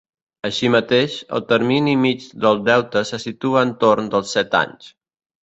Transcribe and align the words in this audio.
Així 0.47 0.69
mateix, 0.75 1.17
el 1.39 1.43
termini 1.51 1.93
mig 2.05 2.25
del 2.47 2.63
deute 2.71 3.05
se 3.11 3.21
situa 3.27 3.63
en 3.69 3.75
torn 3.85 4.11
dels 4.17 4.35
set 4.39 4.61
anys. 4.65 4.91